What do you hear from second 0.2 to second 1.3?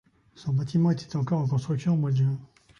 Son bâtiment était